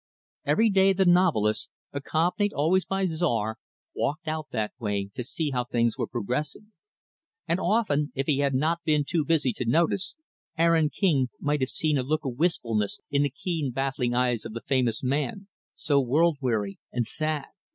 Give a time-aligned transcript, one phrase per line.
[0.47, 3.57] Every day, the novelist accompanied, always, by Czar
[3.95, 6.71] walked out that way to see how things were progressing;
[7.47, 10.15] and often, if he had not been too busy to notice,
[10.57, 14.53] Aaron King might have seen a look of wistfulness in the keen, baffling eyes of
[14.53, 17.45] the famous man so world weary and sad.